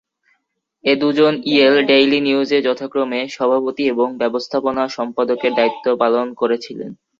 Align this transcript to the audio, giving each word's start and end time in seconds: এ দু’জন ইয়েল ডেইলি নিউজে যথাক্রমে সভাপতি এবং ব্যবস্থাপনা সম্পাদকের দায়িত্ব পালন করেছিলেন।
এ 0.83 0.93
দু’জন 1.01 1.33
ইয়েল 1.45 1.75
ডেইলি 1.89 2.19
নিউজে 2.21 2.57
যথাক্রমে 2.67 3.19
সভাপতি 3.35 3.83
এবং 3.87 4.07
ব্যবস্থাপনা 4.21 4.83
সম্পাদকের 4.97 5.51
দায়িত্ব 5.55 5.85
পালন 6.01 6.27
করেছিলেন। 6.41 6.91